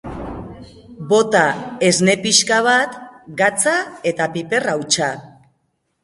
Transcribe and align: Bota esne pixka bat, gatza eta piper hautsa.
Bota 1.09 1.41
esne 1.89 2.15
pixka 2.23 2.57
bat, 2.67 2.95
gatza 3.41 3.75
eta 4.13 4.27
piper 4.39 4.65
hautsa. 4.73 5.11